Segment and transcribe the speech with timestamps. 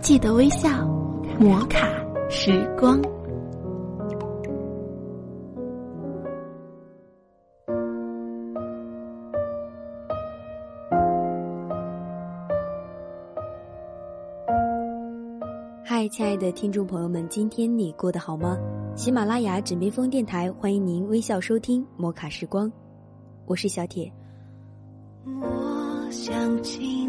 [0.00, 0.68] 记得微笑，
[1.38, 1.88] 摩卡
[2.30, 3.00] 时光。
[15.84, 18.56] 嗨，亲爱的听众朋友们，今天你过得好吗？
[18.94, 22.70] 喜马拉雅枕边风电台欢迎您微笑收听摩卡时光，
[23.46, 24.10] 我是小铁。
[25.24, 27.08] 我想亲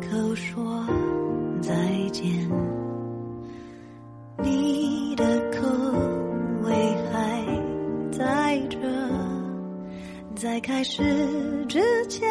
[0.00, 0.62] 口说
[1.62, 1.74] 再
[2.10, 2.24] 见，
[4.42, 5.68] 你的口
[6.62, 6.72] 味
[7.12, 7.44] 还
[8.10, 8.78] 在这，
[10.34, 11.02] 在开始
[11.66, 12.28] 之前。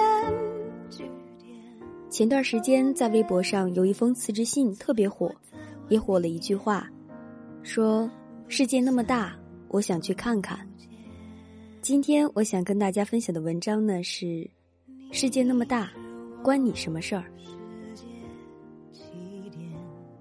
[2.09, 5.31] 前段时间在微博上有一封辞职信特别火，
[5.89, 6.87] 也火了一句话，
[7.61, 8.09] 说
[8.47, 9.37] 世界那么大，
[9.69, 10.59] 我想去看看。
[11.81, 14.49] 今天我想跟大家分享的文章呢是。
[15.11, 15.89] 世界那么大，
[16.43, 17.23] 关你什么事儿？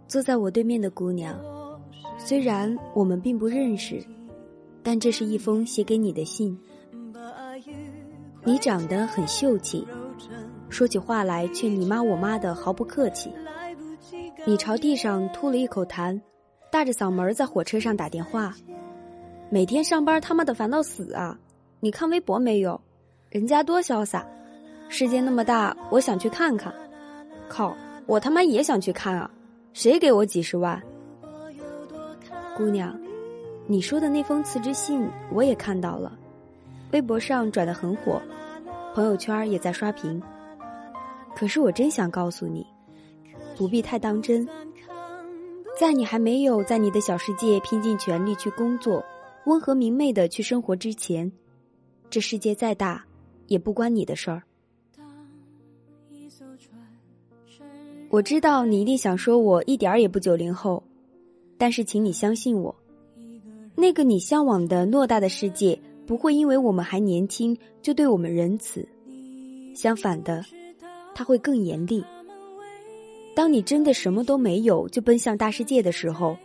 [0.08, 1.38] 坐在我对面的姑娘，
[2.16, 4.02] 虽然我们并不认识，
[4.82, 6.58] 但这是一封写给你的信。
[8.42, 9.86] 你长得很秀气，
[10.70, 13.30] 说起话来却你妈我妈的毫不客气。
[14.46, 16.18] 你朝地上吐了一口痰，
[16.72, 18.54] 大着嗓门在火车上打电话。
[19.50, 21.38] 每天上班他妈的烦到死啊！
[21.80, 22.80] 你看微博没有？
[23.28, 24.26] 人家多潇洒。
[24.88, 26.72] 世界那么大，我想去看看。
[27.46, 29.30] 靠，我他妈也想去看啊！
[29.72, 30.82] 谁给我几十万？
[32.56, 32.98] 姑娘，
[33.66, 36.18] 你说的那封辞职信我也看到了，
[36.92, 38.20] 微博上转的很火，
[38.94, 40.20] 朋友圈也在刷屏。
[41.36, 42.66] 可是我真想告诉你，
[43.56, 44.48] 不必太当真。
[45.78, 49.04] 在你还没有在你的小世界拼尽全力去工作，
[49.44, 51.30] 温和明媚的去生活之前，
[52.10, 53.04] 这世界再大，
[53.46, 54.42] 也不关你的事儿。
[58.10, 60.82] 我知道你一定想说我一点儿也不九零后，
[61.58, 62.74] 但是请你相信我，
[63.74, 68.88] 那个你向往的偌大的世界不会因为我们还年轻就对我们仁慈，
[69.74, 70.44] 相反的，
[71.14, 72.02] 他会更严厉。
[73.36, 76.36] 当你真的什么都没有就奔向大世界的时候，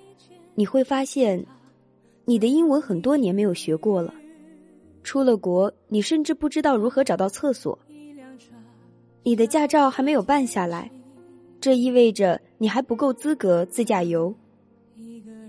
[0.56, 1.46] 你会发现，
[2.26, 4.14] 你的英文很多年没有学过了，
[5.02, 7.80] 出了国你甚至不知道如何找到厕所，
[9.24, 10.92] 你的驾照还没有办下来。
[11.60, 14.34] 这意味着你还不够资格自驾游。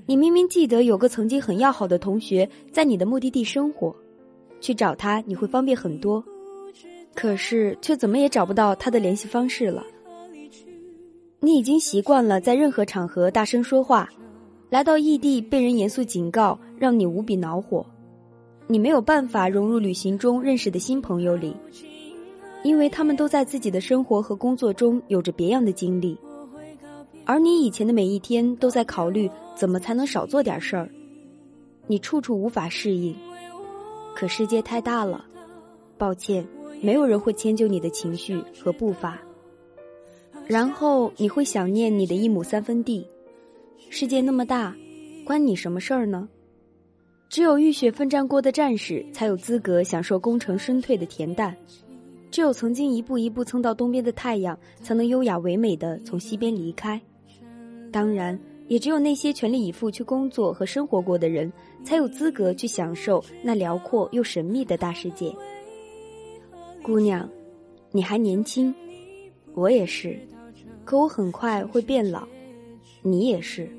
[0.06, 3.94] 你明明记得有个曾经很要好的同学在你的目的地生活，
[4.60, 6.22] 去找他你会方便很多，
[7.14, 9.82] 可是却怎么也找不到他的联系方式了。
[11.40, 14.08] 你已经习惯了在任何场合大声说话，
[14.70, 17.84] 来到异地被人严肃警告，让你无比恼火。
[18.66, 21.56] 你没有办法融入旅行中认识的新朋友里。
[22.64, 26.18] 因为他们都在自己的生活和工作中有着别样的经历，
[27.24, 30.88] 而你以前的每一天都在考虑怎么才能少做点事儿，
[31.86, 33.14] 你处处无法适应。
[34.16, 35.26] 可世界太大了，
[35.98, 36.46] 抱歉，
[36.80, 39.20] 没有人会迁就你的情绪和步伐。
[40.46, 43.06] 然后你会想念你的一亩三分地。
[43.90, 44.74] 世界那么大，
[45.24, 46.28] 关你什么事儿呢？
[47.28, 51.54] 只有浴血奋战过的战士才有资格享受功成身退的恬淡。
[52.34, 57.00] 只有曾经一步一步蹭到东边的太阳，才能优雅唯美的从西边离开。
[57.92, 58.36] 当然，
[58.66, 61.52] 也只有那些全力以赴去工作和生活过的人，
[61.84, 65.32] 才有资格去享受那辽阔又神秘的大世界。
[66.82, 67.30] 姑娘，
[67.92, 68.74] 你还年轻，
[69.54, 70.18] 我也是，
[70.84, 72.26] 可我很快会变老，
[73.00, 73.70] 你也是，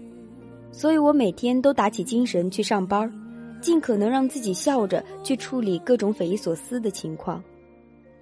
[0.72, 3.12] 所以我每天都打起精神去上班，
[3.60, 7.44] 尽可能让自己笑着去处理各种匪夷所思的情况。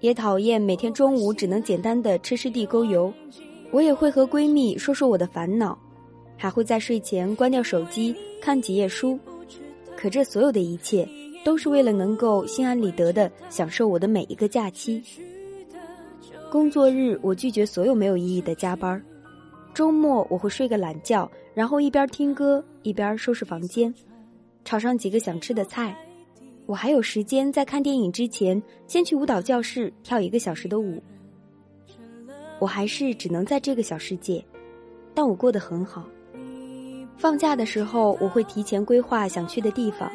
[0.04, 3.10] 也讨厌每天中午只能简单的吃吃地沟油，
[3.70, 5.78] 我也会和闺蜜说说我的烦恼，
[6.36, 9.18] 还会在睡前关掉手机看几页书。
[9.96, 11.08] 可这所有的一切，
[11.42, 15.02] 都是为了能够心安理得的享受我的每一个假期。
[16.52, 19.02] 工作日我拒绝所有没有意义的加班，
[19.72, 23.94] 周末我会睡个懒觉，然后一边听歌一边收拾房间，
[24.66, 25.96] 炒上几个想吃的菜。
[26.66, 31.02] 我还有时间在看电影之前，先去舞蹈教室跳一个小时的舞。
[32.58, 34.42] 我还是只能在这个小世界，
[35.12, 36.08] 但我过得很好。
[37.18, 40.10] 放假的时候，我会提前规划想去的地方，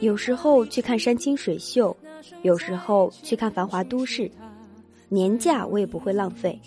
[0.00, 1.94] 有时候去看山清水秀，
[2.42, 4.30] 有时候去看繁华都市。
[5.10, 6.58] 年假我也不会浪费。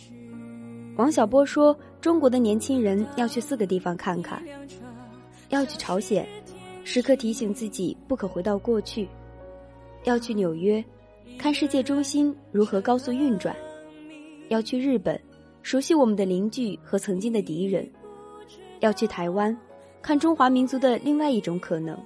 [0.96, 4.42] 王小波说：“中国的年轻人要去四个地方看看，
[5.50, 6.28] 要去朝鲜。”
[6.90, 9.10] 时刻提醒自己不可回到过去，
[10.06, 10.82] 要去纽约，
[11.38, 13.54] 看世界中心如何高速运转；
[14.48, 15.20] 要去日本，
[15.64, 17.86] 熟悉我们的邻居和曾经的敌人，
[18.80, 19.56] 要去台湾，
[20.02, 22.02] 看中华民族的另外一种可能。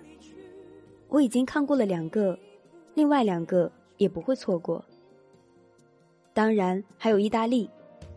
[1.10, 2.36] 我已经看过了两个，
[2.96, 4.84] 另外两个也不会错过。
[6.34, 7.70] 当然还有意大利，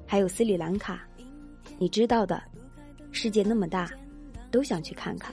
[0.07, 1.07] 还有斯里兰卡，
[1.77, 2.43] 你知道的，
[3.13, 3.91] 世界那么大，
[4.51, 5.31] 都想去看看。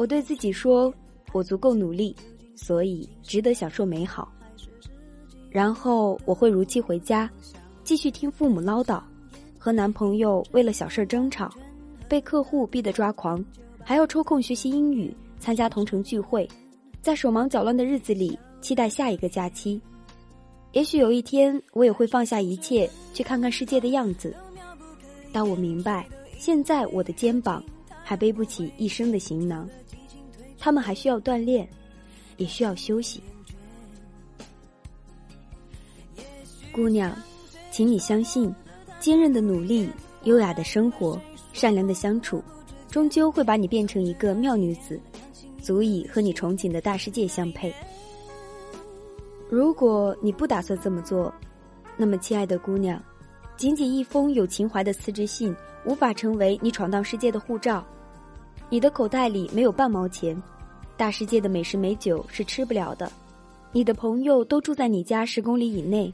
[0.00, 0.90] 我对自己说，
[1.30, 2.16] 我足够努力，
[2.56, 4.32] 所以值得享受美好。
[5.50, 7.30] 然后我会如期回家，
[7.84, 8.98] 继续听父母唠叨，
[9.58, 11.50] 和男朋友为了小事争吵，
[12.08, 13.44] 被客户逼得抓狂，
[13.84, 16.48] 还要抽空学习英语，参加同城聚会，
[17.02, 19.78] 在手忙脚乱的日子里，期待下一个假期。
[20.72, 24.34] 也许有一天，我也会放下一切，去看看世界的样子。
[25.30, 26.08] 但我明白，
[26.38, 27.62] 现在我的肩膀
[28.02, 29.68] 还背不起一生的行囊，
[30.60, 31.66] 他们还需要锻炼，
[32.36, 33.20] 也需要休息。
[36.70, 37.16] 姑娘，
[37.72, 38.54] 请你相信，
[39.00, 39.90] 坚韧的努力、
[40.24, 41.18] 优雅的生活、
[41.52, 42.44] 善良的相处，
[42.88, 45.00] 终究会把你变成一个妙女子，
[45.60, 47.74] 足以和你憧憬的大世界相配。
[49.48, 51.32] 如果你不打算这么做，
[51.96, 53.02] 那么，亲爱的姑娘，
[53.56, 55.54] 仅仅一封有情怀的辞职信
[55.84, 57.84] 无法成为你闯荡世界的护照。
[58.72, 60.40] 你的口袋里没有半毛钱，
[60.96, 63.10] 大世界的美食美酒是吃不了的。
[63.72, 66.12] 你的朋友都住在你家十公里以内，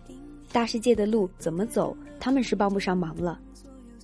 [0.50, 3.38] 大世界的路怎么走，他们是帮不上忙了。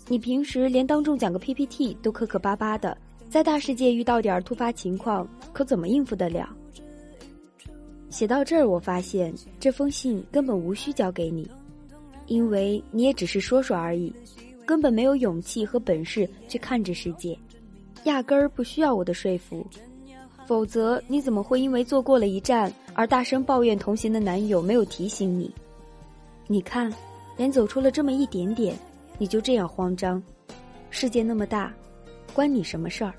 [0.07, 2.95] 你平时连当众讲个 PPT 都磕磕巴巴的，
[3.31, 6.55] 在大世界遇到点突发情况，可怎么应付得了？
[8.11, 11.51] 写到这儿，我发现这封信根本无需交给你，
[12.27, 14.13] 因为你也只是说说而已，
[14.67, 17.35] 根本没有勇气和本事去看这世界，
[18.05, 19.67] 压根儿不需要我的说服。
[20.47, 25.55] 否则，你怎么会因为坐过了一站而大声抱怨同行的男友没有提醒你？
[26.49, 26.93] 你看，
[27.37, 28.77] 连走出了这么一点点，
[29.19, 30.23] 你就这样慌张。
[30.91, 31.73] 世界那么大，
[32.35, 33.15] 关你什么事儿？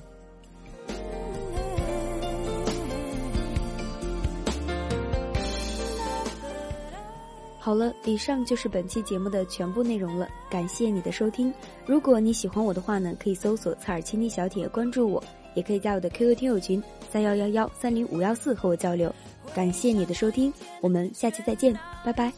[7.64, 10.28] 好了，以上就是本期节目的全部内容了。
[10.50, 11.52] 感谢你的收听。
[11.86, 15.24] 如果你喜欢我的话呢，可以搜索“采耳倾听小铁”关注我，
[15.56, 19.10] 也可以加我的 QQ 听友群三幺幺幺三零五幺四和我交流。
[19.56, 21.74] 感谢你的收听，我们下期再见，
[22.04, 22.34] 拜拜。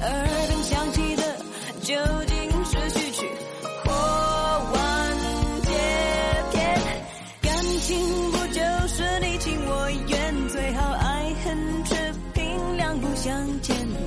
[0.00, 1.36] 耳边响起的
[1.82, 1.94] 究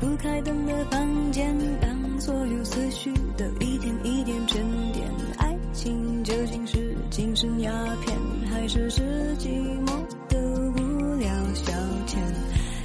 [0.00, 4.62] 不开灯的房间，当所有思绪都一点一点沉
[4.92, 5.06] 淀。
[5.36, 7.70] 爱情究竟是精神鸦
[8.00, 8.18] 片，
[8.50, 9.02] 还是是
[9.36, 9.48] 寂
[9.84, 9.92] 寞
[10.26, 10.40] 的
[10.72, 11.72] 无聊消
[12.06, 12.16] 遣？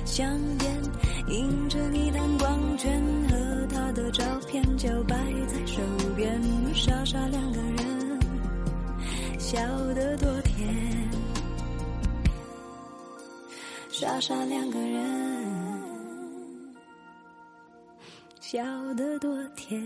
[0.04, 0.82] 香烟
[1.30, 5.16] 映着你蓝光圈和他的照片，就摆
[5.48, 5.82] 在手
[6.18, 6.42] 边，
[6.74, 8.20] 傻傻两个人，
[9.40, 9.58] 笑
[9.94, 10.68] 得多甜。
[13.90, 15.45] 傻傻两个人，
[18.48, 19.82] 笑得多甜。